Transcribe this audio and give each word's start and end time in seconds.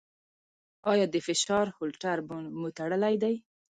ایا 0.91 1.05
د 1.13 1.15
فشار 1.27 1.65
هولټر 1.77 2.17
مو 2.59 2.67
تړلی 2.77 3.15
دی؟ 3.23 3.35